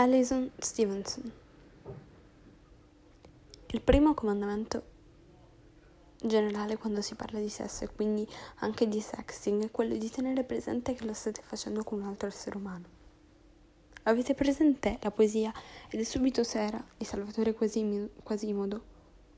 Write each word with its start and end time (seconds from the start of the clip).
Alison 0.00 0.50
Stevenson. 0.56 1.30
Il 3.66 3.82
primo 3.82 4.14
comandamento 4.14 4.82
generale 6.22 6.78
quando 6.78 7.02
si 7.02 7.14
parla 7.14 7.38
di 7.38 7.50
sesso 7.50 7.84
e 7.84 7.88
quindi 7.94 8.26
anche 8.60 8.88
di 8.88 8.98
sexting 8.98 9.64
è 9.64 9.70
quello 9.70 9.94
di 9.98 10.08
tenere 10.08 10.42
presente 10.42 10.94
che 10.94 11.04
lo 11.04 11.12
state 11.12 11.42
facendo 11.42 11.84
con 11.84 12.00
un 12.00 12.06
altro 12.06 12.28
essere 12.28 12.56
umano. 12.56 12.86
Avete 14.04 14.32
presente 14.32 14.96
la 15.02 15.10
poesia 15.10 15.52
ed 15.90 16.00
è 16.00 16.04
subito 16.04 16.44
sera 16.44 16.82
di 16.96 17.04
Salvatore 17.04 17.52
Quasimodo, 17.52 18.82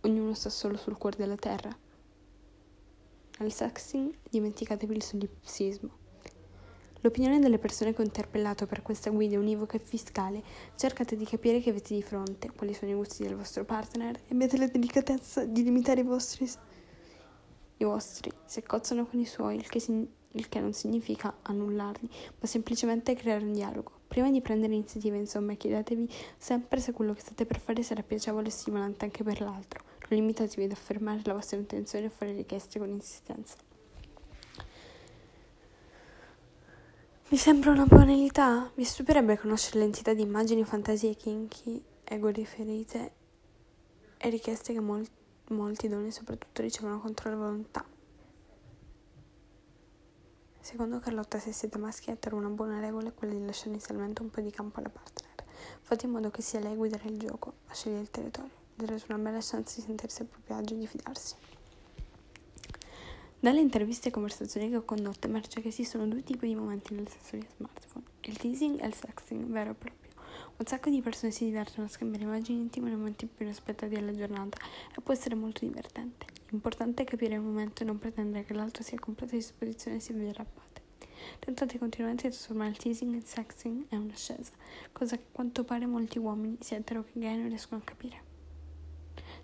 ognuno 0.03 0.33
sta 0.35 0.49
solo 0.49 0.77
sul 0.77 0.97
cuore 0.97 1.17
della 1.17 1.35
terra? 1.35 1.77
Al 3.39 3.53
sexting 3.53 4.15
dimenticatevi 4.31 4.95
il 4.95 5.03
solipsismo. 5.03 6.02
L'opinione 7.05 7.41
delle 7.41 7.59
persone 7.59 7.93
che 7.93 8.01
ho 8.01 8.05
interpellato 8.05 8.67
per 8.67 8.81
questa 8.81 9.11
guida 9.11 9.37
univoca 9.37 9.77
e 9.77 9.81
fiscale, 9.81 10.41
cercate 10.77 11.17
di 11.17 11.25
capire 11.25 11.61
che 11.61 11.71
avete 11.71 11.95
di 11.95 12.03
fronte, 12.03 12.53
quali 12.55 12.75
sono 12.75 12.93
i 12.93 12.95
gusti 12.95 13.25
del 13.25 13.35
vostro 13.35 13.65
partner 13.65 14.15
e 14.15 14.33
abbiate 14.33 14.57
la 14.57 14.69
delicatezza 14.69 15.45
di 15.45 15.65
limitare 15.65 16.03
i 16.03 16.05
vostri, 16.05 16.49
i 17.79 17.85
vostri 17.85 18.31
se 18.45 18.63
cozzano 18.63 19.05
con 19.05 19.19
i 19.19 19.27
suoi, 19.27 19.57
il 19.57 19.69
che, 19.69 19.83
il 19.85 20.49
che 20.49 20.61
non 20.61 20.73
significa 20.73 21.39
annullarli, 21.43 22.09
ma 22.39 22.47
semplicemente 22.47 23.17
creare 23.17 23.43
un 23.43 23.53
dialogo. 23.53 23.91
Prima 24.07 24.31
di 24.31 24.41
prendere 24.41 24.73
iniziative, 24.75 25.17
insomma, 25.17 25.55
chiedetevi 25.55 26.09
sempre 26.37 26.79
se 26.79 26.93
quello 26.93 27.15
che 27.15 27.21
state 27.21 27.47
per 27.47 27.59
fare 27.59 27.83
sarà 27.83 28.05
piacevole 28.05 28.47
e 28.47 28.51
stimolante 28.51 29.07
anche 29.07 29.25
per 29.25 29.41
l'altro. 29.41 29.83
Non 30.09 30.21
limitatevi 30.21 30.65
ad 30.67 30.71
affermare 30.71 31.21
la 31.25 31.33
vostra 31.33 31.59
intenzione 31.59 32.07
e 32.07 32.11
fare 32.11 32.33
richieste 32.33 32.79
con 32.79 32.91
insistenza. 32.91 33.57
Mi 37.33 37.39
sembra 37.39 37.71
una 37.71 37.87
banalità. 37.87 38.71
Vi 38.75 38.85
stupirebbe 38.85 39.39
conoscere 39.39 39.79
l'entità 39.79 40.13
di 40.13 40.21
immagini, 40.21 40.67
fantasie, 40.67 41.15
kinky, 41.15 41.83
ego 42.05 42.29
riferite 42.29 43.13
e 44.19 44.29
richieste 44.29 44.75
che 44.75 44.81
mol- 44.81 45.09
molti 45.49 45.89
donne 45.89 46.11
soprattutto 46.11 46.61
ricevono 46.61 47.01
contro 47.01 47.31
la 47.31 47.37
volontà. 47.37 47.87
Secondo 50.61 50.99
Carlotta, 50.99 51.39
se 51.39 51.53
siete 51.53 51.79
maschi 51.79 52.11
etero, 52.11 52.37
una 52.37 52.51
buona 52.51 52.81
regola 52.81 53.09
è 53.09 53.15
quella 53.15 53.33
di 53.33 53.47
lasciare 53.47 53.71
inizialmente 53.71 54.21
un 54.21 54.29
po' 54.29 54.43
di 54.43 54.51
campo 54.51 54.81
alla 54.81 54.91
partner. 54.91 55.47
Fate 55.81 56.05
in 56.05 56.13
modo 56.13 56.31
che 56.31 56.43
sia 56.43 56.61
lei 56.61 56.73
a 56.73 56.77
guidare 56.77 57.09
il 57.09 57.19
gioco, 57.19 57.55
a 57.69 57.73
scegliere 57.73 58.03
il 58.03 58.11
territorio. 58.11 58.53
Darete 58.75 59.07
una 59.09 59.17
bella 59.17 59.41
chance 59.41 59.77
di 59.77 59.87
sentirsi 59.87 60.21
a 60.21 60.27
proprio 60.27 60.57
agio 60.57 60.75
e 60.75 60.79
di 60.81 60.87
fidarsi. 60.87 61.37
Dalle 63.43 63.59
interviste 63.59 64.07
e 64.07 64.13
conversazioni 64.13 64.71
che 64.71 64.77
ho 64.77 64.85
condotto 64.85 65.27
emerge 65.27 65.61
che 65.61 65.67
esistono 65.67 66.07
due 66.07 66.23
tipi 66.23 66.47
di 66.47 66.55
momenti 66.55 66.95
nel 66.95 67.09
sesso 67.09 67.37
via 67.37 67.49
smartphone, 67.57 68.05
il 68.21 68.37
teasing 68.37 68.81
e 68.81 68.87
il 68.87 68.95
sexting 68.95 69.47
vero 69.47 69.73
e 69.73 69.75
proprio. 69.75 70.13
Un 70.59 70.65
sacco 70.65 70.91
di 70.91 71.03
persone 71.03 71.33
si 71.33 71.47
divertono 71.47 71.89
a 71.89 71.91
scambiare 71.91 72.23
immagini 72.23 72.61
intime 72.61 72.91
nei 72.91 72.97
momenti 72.97 73.27
più 73.27 73.45
inaspettati 73.45 73.97
della 73.97 74.13
giornata 74.13 74.59
e 74.97 75.01
può 75.01 75.13
essere 75.13 75.35
molto 75.35 75.67
divertente. 75.67 76.25
L'importante 76.51 77.03
è 77.03 77.05
capire 77.05 77.35
il 77.35 77.41
momento 77.41 77.83
e 77.83 77.87
non 77.87 77.99
pretendere 77.99 78.45
che 78.45 78.55
l'altro 78.55 78.85
sia 78.85 78.97
a 78.97 79.01
completa 79.01 79.35
disposizione 79.35 79.97
e 79.97 80.01
si 80.01 80.13
veda 80.13 80.35
rabbate. 80.35 80.81
Tentate 81.41 81.79
continuamente 81.79 82.29
di 82.29 82.35
trasformare 82.35 82.71
il 82.71 82.77
teasing 82.77 83.13
in 83.13 83.25
sexting 83.25 83.87
e 83.89 83.97
un'ascesa, 83.97 84.53
cosa 84.93 85.17
che 85.17 85.23
a 85.23 85.33
quanto 85.33 85.65
pare 85.65 85.87
molti 85.87 86.21
uomini, 86.21 86.59
sia 86.61 86.77
etero 86.77 87.03
che 87.03 87.19
gay, 87.19 87.37
non 87.37 87.49
riescono 87.49 87.81
a 87.81 87.85
capire. 87.85 88.31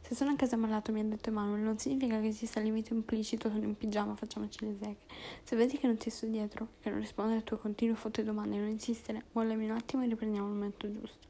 Se 0.09 0.15
sono 0.15 0.31
a 0.31 0.37
casa 0.37 0.57
malato, 0.57 0.91
mi 0.91 1.01
ha 1.01 1.05
detto 1.05 1.29
Emanuele, 1.29 1.63
non 1.63 1.77
significa 1.77 2.19
che 2.19 2.29
esista 2.29 2.61
il 2.61 2.65
limite 2.65 2.95
implicito, 2.95 3.51
sono 3.51 3.63
in 3.65 3.77
pigiama, 3.77 4.15
facciamoci 4.15 4.65
le 4.65 4.75
seghe. 4.81 4.97
Se 5.43 5.55
vedi 5.55 5.77
che 5.77 5.87
non 5.87 5.99
ti 5.99 6.09
sto 6.09 6.25
dietro, 6.25 6.69
che 6.81 6.89
non 6.89 6.99
rispondo 6.99 7.33
alle 7.33 7.45
tue 7.45 7.59
continue 7.59 7.95
foto 7.95 8.23
e 8.23 8.25
domande 8.25 8.57
non 8.57 8.69
insistere, 8.69 9.25
mollami 9.33 9.67
un 9.67 9.73
attimo 9.73 10.03
e 10.03 10.07
riprendiamo 10.07 10.47
il 10.47 10.55
momento 10.55 10.91
giusto. 10.91 11.27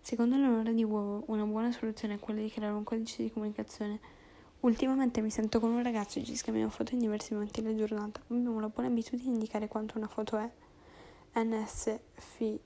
Secondo 0.00 0.36
l'onore 0.36 0.72
di 0.74 0.84
uovo, 0.84 1.24
una 1.26 1.42
buona 1.42 1.72
soluzione 1.72 2.14
è 2.14 2.18
quella 2.20 2.40
di 2.40 2.50
creare 2.50 2.72
un 2.72 2.84
codice 2.84 3.20
di 3.20 3.32
comunicazione. 3.32 3.98
Ultimamente 4.60 5.20
mi 5.20 5.30
sento 5.30 5.58
con 5.58 5.72
un 5.72 5.82
ragazzo 5.82 6.20
e 6.20 6.22
ci 6.22 6.36
scambiamo 6.36 6.70
foto 6.70 6.94
in 6.94 7.00
diversi 7.00 7.32
momenti 7.32 7.62
della 7.62 7.74
giornata. 7.74 8.20
Abbiamo 8.28 8.60
la 8.60 8.68
buona 8.68 8.90
abitudine 8.90 9.28
di 9.28 9.34
indicare 9.34 9.66
quanto 9.66 9.98
una 9.98 10.06
foto 10.06 10.36
è. 10.36 10.48
NSFI 11.36 12.60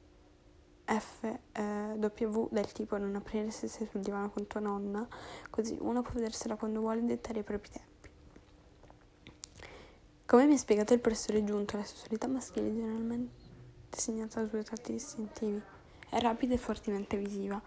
FW 0.88 2.48
del 2.50 2.72
tipo 2.72 2.96
non 2.96 3.14
aprire 3.14 3.50
se 3.50 3.68
sei 3.68 3.86
sul 3.90 4.00
divano 4.00 4.30
con 4.30 4.46
tua 4.46 4.60
nonna, 4.60 5.06
così 5.50 5.76
uno 5.80 6.00
può 6.00 6.12
vedersela 6.14 6.56
quando 6.56 6.80
vuole 6.80 7.04
dettare 7.04 7.40
i 7.40 7.42
propri 7.42 7.70
tempi. 7.70 7.86
Come 10.24 10.46
mi 10.46 10.54
ha 10.54 10.58
spiegato 10.58 10.94
il 10.94 11.00
professore 11.00 11.44
Giunto, 11.44 11.76
la 11.76 11.84
sessualità 11.84 12.26
maschile 12.26 12.68
è 12.68 12.72
generalmente 12.72 13.46
segnata 13.90 14.40
da 14.40 14.46
due 14.46 14.62
tratti 14.62 14.92
distintivi, 14.92 15.60
è 16.08 16.18
rapida 16.20 16.54
e 16.54 16.58
fortemente 16.58 17.16
visiva. 17.16 17.60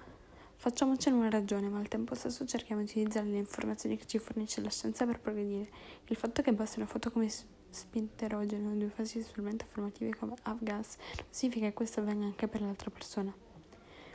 Facciamocene 0.55 1.15
una 1.15 1.29
ragione, 1.29 1.69
ma 1.69 1.79
al 1.79 1.87
tempo 1.87 2.13
stesso 2.13 2.45
cerchiamo 2.45 2.83
di 2.83 2.89
utilizzare 2.89 3.25
le 3.25 3.37
informazioni 3.37 3.97
che 3.97 4.05
ci 4.05 4.19
fornisce 4.19 4.61
la 4.61 4.69
scienza 4.69 5.05
per 5.07 5.19
progredire. 5.19 5.69
Il 6.05 6.15
fatto 6.15 6.43
che 6.43 6.53
basti 6.53 6.77
una 6.77 6.87
foto 6.87 7.09
come 7.11 7.29
spinte 7.71 8.25
erogene 8.25 8.67
o 8.67 8.75
due 8.75 8.89
fasi 8.89 9.21
sessualmente 9.21 9.65
affermative 9.65 10.15
come 10.15 10.35
Avgas 10.43 10.97
significa 11.29 11.67
che 11.67 11.73
questo 11.73 12.01
avvenga 12.01 12.25
anche 12.25 12.47
per 12.47 12.61
l'altra 12.61 12.89
persona. 12.89 13.33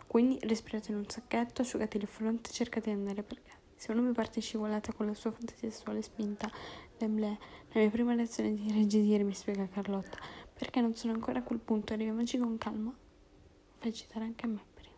Quindi 0.06 0.38
respirate 0.42 0.92
in 0.92 0.98
un 0.98 1.08
sacchetto, 1.08 1.62
asciugate 1.62 1.96
il 1.96 2.06
fronte 2.06 2.50
e 2.50 2.52
cercate 2.52 2.90
di 2.90 2.96
andare 2.96 3.22
per 3.22 3.40
gradi. 3.42 3.54
Se 3.74 3.92
uno 3.92 4.02
mi 4.02 4.12
parte 4.12 4.40
scivolata 4.40 4.92
con 4.92 5.06
la 5.06 5.14
sua 5.14 5.32
fantasia 5.32 5.70
sessuale 5.70 6.00
spinta, 6.00 6.50
l'emblè, 6.98 7.36
la 7.72 7.80
mia 7.80 7.90
prima 7.90 8.14
reazione 8.14 8.50
è 8.50 8.52
di 8.52 8.72
regredire, 8.72 9.24
mi 9.24 9.34
spiega 9.34 9.68
Carlotta, 9.68 10.18
perché 10.54 10.80
non 10.80 10.94
sono 10.94 11.12
ancora 11.12 11.40
a 11.40 11.42
quel 11.42 11.58
punto, 11.58 11.92
arriviamoci 11.92 12.38
con 12.38 12.56
calma. 12.56 12.94
Fai 13.74 13.92
citare 13.92 14.24
anche 14.24 14.46
a 14.46 14.48
me 14.48 14.64
prima. 14.72 14.94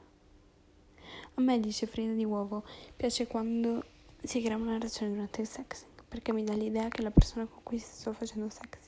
A 1.34 1.40
me, 1.40 1.58
dice 1.58 1.86
Frida 1.86 2.12
di 2.12 2.24
Uovo, 2.24 2.64
piace 2.94 3.26
quando 3.26 3.84
si 4.22 4.40
crea 4.42 4.56
una 4.56 4.78
reazione 4.78 5.12
durante 5.12 5.40
il 5.40 5.48
sex 5.48 5.87
perché 6.08 6.32
mi 6.32 6.42
dà 6.42 6.54
l'idea 6.54 6.88
che 6.88 7.02
la 7.02 7.10
persona 7.10 7.46
con 7.46 7.62
cui 7.62 7.78
sto 7.78 8.12
facendo 8.12 8.48
sex 8.48 8.78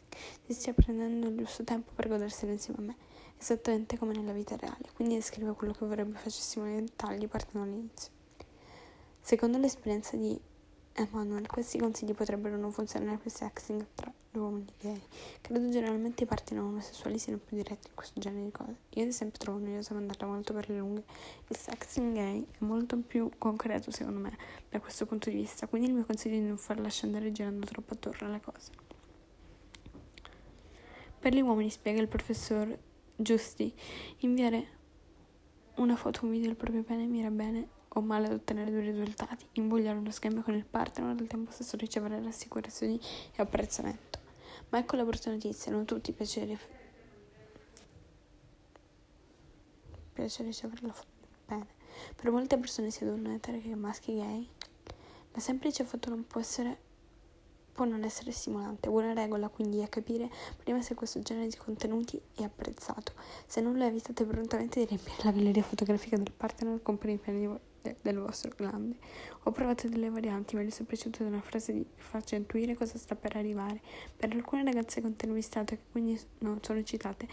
si 0.47 0.53
stia 0.55 0.73
prendendo 0.73 1.29
il 1.29 1.37
giusto 1.37 1.65
tempo 1.65 1.93
per 1.95 2.09
goderselo 2.09 2.53
insieme 2.53 2.79
a 2.81 2.83
me, 2.83 2.97
esattamente 3.39 3.99
come 3.99 4.15
nella 4.15 4.33
vita 4.33 4.57
reale, 4.57 4.91
quindi 4.95 5.15
descrive 5.15 5.53
quello 5.53 5.73
che 5.73 5.85
vorrebbe 5.85 6.17
facessimo 6.17 6.65
nei 6.65 6.81
dettagli 6.81 7.29
partendo 7.29 7.67
all'inizio. 7.67 8.11
Secondo 9.21 9.59
l'esperienza 9.59 10.17
di 10.17 10.41
Emanuel, 11.01 11.47
questi 11.47 11.79
consigli 11.79 12.13
potrebbero 12.13 12.57
non 12.57 12.73
funzionare 12.73 13.17
per 13.17 13.33
sexting 13.33 13.87
tra 13.95 14.13
uomini 14.33 14.67
gay. 14.79 15.01
Credo 15.41 15.69
generalmente 15.71 16.25
i 16.25 16.27
partner 16.27 16.63
omosessuali 16.63 17.19
siano 17.19 17.39
più 17.39 17.57
diretti 17.57 17.89
in 17.89 17.95
questo 17.95 18.21
genere 18.21 18.45
di 18.45 18.51
cose. 18.51 18.77
Io 18.91 19.03
ad 19.03 19.09
esempio 19.09 19.39
trovo 19.39 19.59
noioso 19.59 19.95
mandarla 19.95 20.27
molto 20.27 20.53
per 20.53 20.69
le 20.69 20.79
lunghe. 20.79 21.05
Il 21.49 21.57
sexting 21.57 22.13
gay 22.13 22.47
è 22.51 22.65
molto 22.65 22.99
più 22.99 23.31
concreto 23.39 23.91
secondo 23.91 24.21
me 24.21 24.37
da 24.69 24.79
questo 24.79 25.07
punto 25.07 25.31
di 25.31 25.37
vista, 25.37 25.67
quindi 25.67 25.89
il 25.89 25.95
mio 25.95 26.05
consiglio 26.05 26.37
è 26.37 26.41
di 26.41 26.47
non 26.47 26.59
farla 26.59 26.89
scendere 26.89 27.33
girando 27.33 27.65
troppo 27.67 27.95
attorno 27.95 28.29
alle 28.29 28.41
cose. 28.41 28.71
Per 31.19 31.35
gli 31.35 31.41
uomini, 31.41 31.71
spiega 31.71 32.01
il 32.01 32.09
professor 32.09 32.79
Giusti, 33.17 33.75
inviare 34.19 34.79
una 35.77 35.97
foto 35.97 36.21
o 36.21 36.25
un 36.25 36.33
video 36.33 36.47
del 36.47 36.57
proprio 36.57 36.83
pene 36.83 37.07
mira 37.07 37.31
bene 37.31 37.79
o 37.95 38.01
male 38.01 38.27
ad 38.27 38.33
ottenere 38.33 38.71
due 38.71 38.83
risultati, 38.83 39.47
invogliare 39.53 39.99
uno 39.99 40.11
scambio 40.11 40.43
con 40.43 40.55
il 40.55 40.65
partner 40.65 41.09
e 41.09 41.21
al 41.21 41.27
tempo 41.27 41.51
stesso 41.51 41.77
ricevere 41.77 42.23
rassicurazioni 42.23 43.01
e 43.35 43.43
apprezzamento. 43.43 44.19
Ma 44.69 44.79
ecco 44.79 44.97
la 44.97 45.05
brutta 45.05 45.31
notizia, 45.31 45.73
non 45.73 45.85
tutti 45.85 46.13
piacere 46.13 46.59
piace 50.13 50.43
ricevere 50.43 50.87
la 50.87 50.93
foto 50.93 51.09
pene. 51.47 51.67
Per 52.15 52.31
molte 52.31 52.59
persone, 52.59 52.91
sia 52.91 53.07
donne 53.07 53.35
etere 53.35 53.61
che 53.61 53.75
maschi 53.75 54.15
gay, 54.15 54.49
la 55.33 55.41
semplice 55.41 55.85
foto 55.85 56.11
non 56.11 56.27
può 56.27 56.41
essere 56.41 56.89
può 57.73 57.85
non 57.85 58.05
essere 58.05 58.31
stimolante. 58.33 58.91
Buona 58.91 59.15
regola 59.15 59.49
quindi 59.49 59.79
è 59.79 59.89
capire 59.89 60.29
prima 60.63 60.83
se 60.83 60.95
questo 60.95 61.21
genere 61.21 61.47
di 61.47 61.57
contenuti 61.57 62.21
è 62.35 62.43
apprezzato. 62.43 63.13
Se 63.47 63.61
non 63.61 63.79
lo 63.79 63.85
evitate 63.85 64.25
prontamente 64.25 64.81
di 64.81 64.87
riempire 64.87 65.17
la 65.23 65.31
galleria 65.31 65.63
fotografica 65.63 66.17
del 66.17 66.33
partner 66.37 66.83
con 66.83 66.99
i 67.03 67.17
piani 67.17 67.59
del 67.81 68.19
vostro 68.19 68.51
grande. 68.57 68.97
O 69.45 69.53
provate 69.53 69.89
delle 69.89 70.11
varianti, 70.11 70.57
meglio 70.57 70.71
semplicemente 70.71 71.23
una 71.23 71.41
frase 71.41 71.73
di 71.73 71.87
faccia 71.97 72.37
intuire 72.37 72.75
cosa 72.75 72.99
sta 72.99 73.15
per 73.15 73.37
arrivare. 73.37 73.81
Per 74.17 74.33
alcune 74.33 74.65
ragazze 74.65 75.01
contenuistate 75.01 75.77
che 75.77 75.83
quindi 75.91 76.21
non 76.39 76.59
sono 76.63 76.83
citate, 76.83 77.29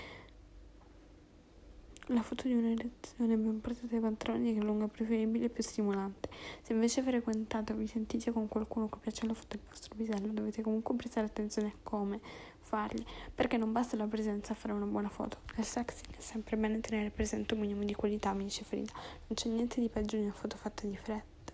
la 2.12 2.22
foto 2.22 2.48
di 2.48 2.54
un'erezione 2.54 3.36
ben 3.36 3.60
portata 3.60 3.94
ai 3.94 4.00
pantaloni 4.00 4.56
è 4.56 4.62
lunga 4.62 4.88
preferibile 4.88 5.46
e 5.46 5.50
più 5.50 5.62
stimolante. 5.62 6.30
Se 6.62 6.72
invece 6.72 7.02
frequentate 7.02 7.74
o 7.74 7.76
vi 7.76 7.86
sentite 7.86 8.32
con 8.32 8.48
qualcuno 8.48 8.88
cui 8.88 9.00
piace 9.02 9.28
la 9.28 9.34
foto 9.34 9.58
del 9.58 9.66
vostro 9.68 9.94
pisello, 9.94 10.32
dovete 10.32 10.62
comunque 10.62 10.96
prestare 10.96 11.26
attenzione 11.26 11.68
a 11.68 11.78
come 11.84 12.22
farli, 12.68 13.06
perché 13.34 13.58
non 13.58 13.72
basta 13.72 13.96
la 13.96 14.08
presenza 14.08 14.52
a 14.52 14.56
fare 14.56 14.74
una 14.74 14.86
buona 14.86 15.10
foto. 15.10 15.40
Nel 15.56 15.66
sexting 15.66 16.16
è 16.16 16.22
sempre 16.22 16.58
bene 16.58 16.80
tenere 16.81 17.10
presente 17.10 17.54
un 17.54 17.62
minimo 17.62 17.84
di 17.84 17.94
qualità, 17.94 18.34
mi 18.34 18.44
dice 18.44 18.64
Frida. 18.64 18.92
Non 18.94 19.34
c'è 19.34 19.50
niente 19.50 19.80
di 19.80 19.90
peggio 19.90 20.18
di 20.18 20.24
una 20.24 20.34
foto 20.34 20.58
fatta 20.58 20.86
di 20.86 20.98
fretta. 20.98 21.54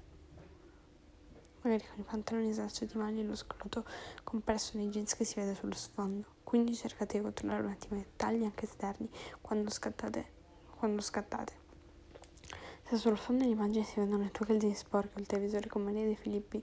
Magari 1.62 1.86
con 1.88 2.00
i 2.00 2.04
pantaloni 2.04 2.50
esagerati 2.50 2.98
maglia 2.98 3.22
e 3.22 3.26
lo 3.26 3.36
scroto 3.36 3.86
compresso 4.24 4.78
nei 4.78 4.90
jeans 4.90 5.16
che 5.16 5.24
si 5.24 5.36
vede 5.36 5.56
sullo 5.56 5.76
sfondo. 5.76 6.26
Quindi 6.44 6.76
cercate 6.76 7.18
di 7.18 7.24
controllare 7.24 7.64
un 7.64 7.70
attimo 7.70 8.00
i 8.00 8.04
dettagli 8.04 8.44
anche 8.44 8.66
esterni 8.66 9.10
quando 9.40 9.70
scattate 9.70 10.42
quando 10.84 11.02
scattate. 11.02 11.54
Se 12.84 12.98
sullo 12.98 13.16
sfondo 13.16 13.44
dell'immagine 13.44 13.86
si 13.86 14.02
vedono 14.02 14.22
le 14.22 14.32
tue 14.32 14.46
calzini 14.46 14.76
sporche 14.76 15.16
o 15.16 15.20
il 15.22 15.28
televisore 15.28 15.70
con 15.70 15.82
Maria 15.82 16.04
De 16.04 16.16
Filippi, 16.16 16.62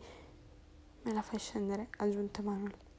me 1.05 1.13
la 1.15 1.23
fai 1.23 1.39
scendere, 1.39 1.89
aggiunte 1.97 2.43
Manuel. 2.43 2.90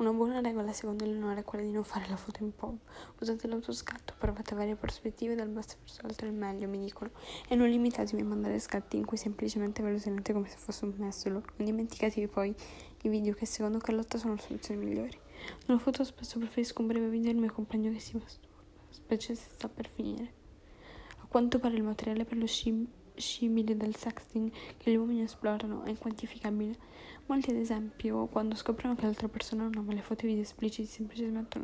Una 0.00 0.14
buona 0.14 0.40
regola 0.40 0.72
secondo 0.72 1.04
Eleonora 1.04 1.40
è 1.40 1.44
quella 1.44 1.62
di 1.62 1.70
non 1.70 1.84
fare 1.84 2.08
la 2.08 2.16
foto 2.16 2.42
in 2.42 2.54
pop. 2.54 2.74
Usate 3.20 3.46
l'autoscatto, 3.46 4.14
provate 4.16 4.54
varie 4.54 4.74
prospettive 4.74 5.34
dal 5.34 5.50
basso 5.50 5.76
verso 5.80 6.00
l'alto 6.00 6.24
è 6.24 6.30
meglio, 6.30 6.68
mi 6.68 6.78
dicono. 6.78 7.10
E 7.46 7.54
non 7.54 7.68
limitatevi 7.68 8.22
a 8.22 8.24
mandare 8.24 8.58
scatti 8.60 8.96
in 8.96 9.04
cui 9.04 9.18
semplicemente 9.18 9.82
ve 9.82 9.92
lo 9.92 9.98
tenete 9.98 10.32
come 10.32 10.48
se 10.48 10.56
fosse 10.56 10.86
un 10.86 10.94
messolo. 10.96 11.42
Non 11.56 11.66
dimenticatevi 11.66 12.28
poi 12.28 12.54
i 13.02 13.08
video 13.10 13.34
che 13.34 13.44
secondo 13.44 13.76
Carlotta 13.76 14.16
sono 14.16 14.32
le 14.32 14.40
soluzioni 14.40 14.82
migliori. 14.82 15.18
Nella 15.66 15.78
foto 15.78 16.02
spesso 16.02 16.38
preferisco 16.38 16.80
un 16.80 16.86
breve 16.86 17.08
video 17.10 17.32
del 17.32 17.40
mio 17.42 17.52
compagno 17.52 17.92
che 17.92 17.98
si 17.98 18.16
masturba, 18.16 18.62
specie 18.88 19.34
se 19.34 19.50
sta 19.52 19.68
per 19.68 19.86
finire. 19.86 20.32
A 21.18 21.26
quanto 21.28 21.58
pare 21.58 21.74
il 21.74 21.82
materiale 21.82 22.24
per 22.24 22.38
lo 22.38 22.46
scibile 22.46 22.99
scibile 23.20 23.76
del 23.76 23.94
sexting 23.94 24.50
che 24.76 24.90
gli 24.90 24.96
uomini 24.96 25.22
esplorano 25.22 25.82
è 25.84 25.90
inquantificabile. 25.90 26.76
Molti, 27.26 27.50
ad 27.50 27.56
esempio, 27.56 28.26
quando 28.26 28.54
scoprono 28.56 28.94
che 28.94 29.02
l'altra 29.02 29.28
persona 29.28 29.62
non 29.64 29.76
ama 29.76 29.92
le 29.92 30.02
foto 30.02 30.24
e 30.24 30.28
video 30.28 30.42
espliciti, 30.42 30.88
semplicemente, 30.88 31.60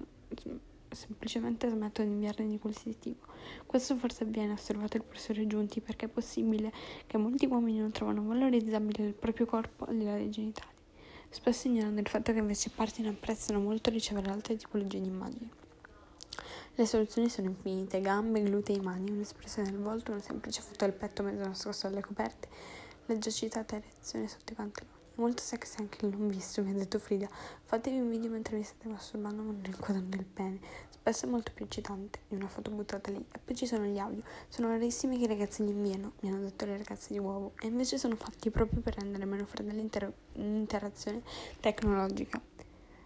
semplicemente 0.90 1.68
smettono 1.68 2.08
di 2.08 2.14
inviarne 2.14 2.46
di 2.46 2.58
qualsiasi 2.58 2.98
tipo. 2.98 3.26
Questo 3.66 3.96
forse 3.96 4.24
avviene, 4.24 4.52
osservato 4.52 4.96
il 4.96 5.02
professore 5.02 5.46
Giunti, 5.46 5.80
perché 5.80 6.06
è 6.06 6.08
possibile 6.08 6.72
che 7.06 7.16
molti 7.18 7.46
uomini 7.46 7.80
non 7.80 7.90
trovano 7.90 8.22
valorizzabile 8.24 9.06
il 9.06 9.14
proprio 9.14 9.46
corpo 9.46 9.84
al 9.86 9.96
di 9.96 10.04
là 10.04 10.14
dei 10.14 10.30
genitali, 10.30 10.74
spesso 11.28 11.68
ignorando 11.68 12.00
il 12.00 12.08
fatto 12.08 12.32
che 12.32 12.38
invece 12.38 12.70
parti 12.70 13.02
ne 13.02 13.08
apprezzano 13.08 13.60
molto 13.60 13.90
ricevere 13.90 14.30
altre 14.30 14.56
tipologie 14.56 15.00
di 15.00 15.08
immagini. 15.08 15.50
Le 16.78 16.84
soluzioni 16.84 17.30
sono 17.30 17.48
infinite, 17.48 18.02
gambe, 18.02 18.42
glutei, 18.42 18.78
mani, 18.80 19.10
un'espressione 19.10 19.70
del 19.70 19.80
volto, 19.80 20.12
una 20.12 20.20
semplice 20.20 20.60
foto 20.60 20.84
del 20.84 20.92
petto 20.92 21.22
mezzo 21.22 21.42
nascosto 21.42 21.86
alle 21.86 22.02
coperte, 22.02 22.48
la 23.06 23.16
già 23.16 23.30
citata 23.30 23.76
erezione 23.76 24.28
sotto 24.28 24.52
i 24.52 24.56
pantaloni. 24.56 24.94
Molto 25.14 25.42
sexy 25.42 25.76
anche 25.78 26.04
il 26.04 26.14
non 26.14 26.28
visto, 26.28 26.62
mi 26.62 26.72
ha 26.72 26.74
detto 26.74 26.98
Frida. 26.98 27.30
Fatevi 27.62 27.98
un 27.98 28.10
video 28.10 28.30
mentre 28.30 28.58
vi 28.58 28.62
state 28.62 28.88
masturbando 28.88 29.42
con 29.80 29.96
il 29.96 30.24
pene. 30.26 30.60
Spesso 30.90 31.24
è 31.24 31.28
molto 31.30 31.50
più 31.54 31.64
eccitante 31.64 32.18
di 32.28 32.34
una 32.34 32.48
foto 32.48 32.70
buttata 32.70 33.10
lì. 33.10 33.24
E 33.32 33.38
poi 33.42 33.56
ci 33.56 33.66
sono 33.66 33.86
gli 33.86 33.96
audio. 33.96 34.22
Sono 34.48 34.68
rarissimi 34.68 35.16
che 35.16 35.24
i 35.24 35.28
ragazzi 35.28 35.64
li 35.64 35.70
inviano, 35.70 36.12
mi 36.20 36.28
hanno 36.28 36.42
detto 36.42 36.66
le 36.66 36.76
ragazze 36.76 37.14
di 37.14 37.18
uovo. 37.18 37.52
E 37.58 37.68
invece 37.68 37.96
sono 37.96 38.16
fatti 38.16 38.50
proprio 38.50 38.82
per 38.82 38.96
rendere 38.98 39.24
meno 39.24 39.46
fredda 39.46 39.72
l'interazione 39.72 41.22
tecnologica. 41.58 42.38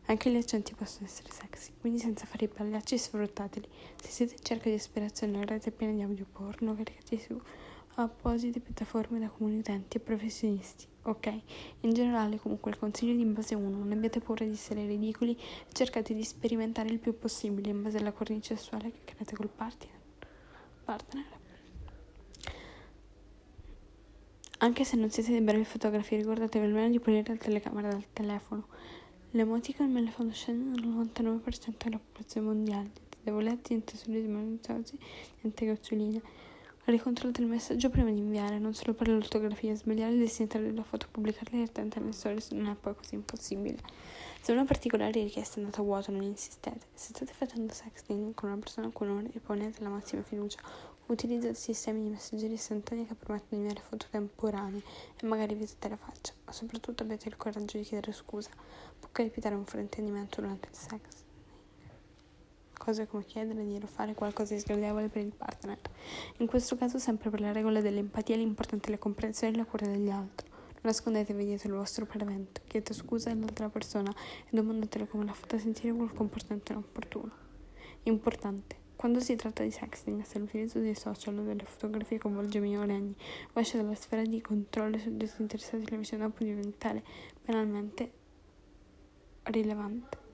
Anche 0.06 0.30
gli 0.30 0.36
accenti 0.36 0.74
possono 0.74 1.06
essere 1.06 1.30
sexy, 1.30 1.72
quindi 1.80 2.00
senza 2.00 2.26
fare 2.26 2.46
i 2.46 2.48
pagliacci 2.48 2.98
sfruttateli. 2.98 3.68
Se 3.96 4.08
siete 4.10 4.34
in 4.34 4.42
cerca 4.42 4.68
di 4.68 4.74
ispirazione, 4.74 5.38
la 5.38 5.44
rete 5.44 5.68
è 5.68 5.72
piena 5.72 5.92
di 5.92 6.02
audio 6.02 6.26
porno 6.30 6.74
caricati 6.74 7.18
su 7.18 7.40
apposite 7.94 8.60
piattaforme 8.60 9.18
da 9.18 9.28
comuni 9.28 9.58
utenti 9.58 9.98
e 9.98 10.00
professionisti. 10.00 10.86
Ok, 11.02 11.40
in 11.80 11.92
generale 11.92 12.38
comunque 12.38 12.70
il 12.70 12.78
consiglio 12.78 13.14
di 13.14 13.22
in 13.22 13.32
base 13.32 13.54
1, 13.54 13.68
non 13.68 13.90
abbiate 13.90 14.20
paura 14.20 14.44
di 14.44 14.52
essere 14.52 14.84
ridicoli 14.86 15.38
cercate 15.72 16.14
di 16.14 16.22
sperimentare 16.24 16.88
il 16.88 16.98
più 16.98 17.18
possibile 17.18 17.70
in 17.70 17.82
base 17.82 17.98
alla 17.98 18.12
cornice 18.12 18.56
sessuale 18.56 18.90
che 18.90 18.98
create 19.04 19.34
col 19.34 19.48
partner. 19.48 19.94
partner. 20.84 21.24
Anche 24.58 24.84
se 24.84 24.96
non 24.96 25.08
siete 25.10 25.30
dei 25.30 25.40
bravi 25.40 25.64
fotografi, 25.64 26.16
ricordatevi 26.16 26.66
almeno 26.66 26.90
di 26.90 27.00
pulire 27.00 27.32
la 27.32 27.38
telecamera 27.38 27.88
dal 27.88 28.04
telefono. 28.12 28.66
Le 29.32 29.42
emoticon 29.42 29.92
me 29.92 30.00
le 30.00 30.10
fanno 30.10 30.32
scendere 30.32 30.82
al 30.82 31.06
99% 31.06 31.74
della 31.84 31.98
popolazione 31.98 32.46
mondiale. 32.48 32.82
Niente 32.82 33.16
devoletti, 33.22 33.72
niente 33.74 33.96
soliti 33.96 34.26
malnutrizi, 34.26 34.98
niente 35.42 35.66
goccioline. 35.66 36.20
Ricontrollate 36.84 37.42
il 37.42 37.46
messaggio 37.46 37.88
prima 37.90 38.10
di 38.10 38.18
inviare, 38.18 38.58
non 38.58 38.74
solo 38.74 38.94
per 38.94 39.08
l'ortografia, 39.08 39.74
sbagliare 39.76 40.12
il 40.14 40.18
destinatario 40.18 40.68
della 40.68 40.82
foto, 40.82 41.06
pubblicarla 41.10 41.50
direttamente 41.58 42.00
nelle 42.00 42.12
stories 42.12 42.50
non 42.52 42.66
è 42.66 42.74
poi 42.74 42.96
così 42.96 43.14
impossibile. 43.14 43.78
Se 44.40 44.50
una 44.52 44.64
particolare 44.64 45.12
richiesta 45.12 45.56
è 45.56 45.58
andata 45.58 45.82
a 45.82 45.84
vuoto, 45.84 46.10
non 46.10 46.22
insistete. 46.22 46.86
Se 46.94 47.12
state 47.14 47.32
facendo 47.32 47.72
sexting 47.74 48.34
con 48.34 48.48
una 48.48 48.58
persona 48.58 48.88
a 48.88 48.90
cui 48.90 49.06
non 49.06 49.28
riponete 49.30 49.82
la 49.82 49.90
massima 49.90 50.22
fiducia, 50.22 50.58
utilizzate 51.06 51.54
sistemi 51.54 52.02
di 52.02 52.08
messaggeria 52.08 52.54
istantanea 52.54 53.04
che 53.04 53.14
permettono 53.14 53.48
di 53.50 53.56
inviare 53.56 53.82
foto 53.82 54.06
temporanee 54.10 54.82
e 55.20 55.26
magari 55.26 55.54
vedete 55.54 55.88
la 55.88 55.96
faccia, 55.96 56.32
ma 56.44 56.52
soprattutto 56.52 57.02
abbiate 57.02 57.28
il 57.28 57.36
coraggio 57.36 57.76
di 57.76 57.84
chiedere 57.84 58.12
scusa. 58.12 58.50
Può 58.98 59.08
capitare 59.12 59.54
un 59.54 59.66
fraintendimento 59.66 60.40
durante 60.40 60.68
il 60.68 60.76
sex. 60.76 61.28
Cose 62.90 63.06
come 63.06 63.24
chiedere, 63.24 63.62
o 63.62 63.86
fare 63.86 64.14
qualcosa 64.14 64.52
di 64.52 64.58
sgradevole 64.58 65.06
per 65.06 65.22
il 65.22 65.32
partner. 65.32 65.78
In 66.38 66.48
questo 66.48 66.76
caso, 66.76 66.98
sempre 66.98 67.30
per 67.30 67.40
la 67.40 67.52
regola 67.52 67.80
dell'empatia, 67.80 68.34
l'importante 68.34 68.88
è 68.88 68.90
la 68.90 68.98
comprensione 68.98 69.52
e 69.52 69.56
la 69.58 69.64
cura 69.64 69.86
degli 69.86 70.10
altri. 70.10 70.48
Non 70.48 70.80
nascondetevi 70.80 71.44
dietro 71.44 71.68
il 71.68 71.76
vostro 71.76 72.04
paravento, 72.04 72.62
chiedete 72.66 72.92
scusa 72.92 73.30
all'altra 73.30 73.68
persona 73.68 74.12
e 74.12 74.48
domandatele 74.50 75.06
come 75.06 75.24
l'ha 75.24 75.32
fatta 75.32 75.56
sentire 75.56 75.94
quel 75.94 76.12
comportamento 76.12 76.72
inopportuno. 76.72 77.30
Importante. 78.02 78.74
Quando 78.96 79.20
si 79.20 79.36
tratta 79.36 79.62
di 79.62 79.70
sexting, 79.70 80.22
se 80.22 80.40
l'utilizzo 80.40 80.80
dei 80.80 80.96
social 80.96 81.38
o 81.38 81.42
delle 81.44 81.66
fotografie 81.66 82.18
coinvolge 82.18 82.58
minorenni 82.58 83.14
o 83.52 83.60
esce 83.60 83.76
dalla 83.76 83.94
sfera 83.94 84.22
di 84.22 84.40
controllo 84.40 84.98
sui 84.98 85.16
disinteressati, 85.16 85.88
la 85.90 85.96
vicenda 85.96 86.28
può 86.28 86.44
diventare 86.44 87.04
penalmente 87.40 88.10
rilevante. 89.44 90.29